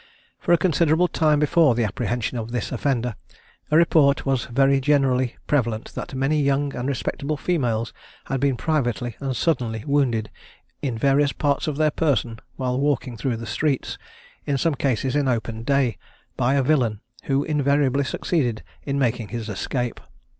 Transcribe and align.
For 0.39 0.51
a 0.51 0.57
considerable 0.57 1.07
time 1.07 1.37
before 1.37 1.75
the 1.75 1.83
apprehension 1.83 2.35
of 2.35 2.49
this 2.49 2.71
offender, 2.71 3.13
a 3.69 3.77
report 3.77 4.25
was 4.25 4.45
very 4.45 4.79
generally 4.81 5.35
prevalent 5.45 5.93
that 5.93 6.15
many 6.15 6.41
young 6.41 6.75
and 6.75 6.89
respectable 6.89 7.37
females 7.37 7.93
had 8.25 8.39
been 8.39 8.57
privately 8.57 9.15
and 9.19 9.35
suddenly 9.35 9.83
wounded 9.85 10.31
in 10.81 10.97
various 10.97 11.33
parts 11.33 11.67
of 11.67 11.77
their 11.77 11.91
person 11.91 12.39
while 12.55 12.79
walking 12.79 13.15
through 13.15 13.37
the 13.37 13.45
streets, 13.45 13.99
in 14.47 14.57
some 14.57 14.73
cases 14.73 15.15
in 15.15 15.27
open 15.27 15.61
day, 15.61 15.99
by 16.35 16.55
a 16.55 16.63
villain, 16.63 17.01
who 17.25 17.43
invariably 17.43 18.03
succeeded 18.03 18.63
in 18.83 18.97
making 18.97 19.27
his 19.27 19.49
escape. 19.49 20.01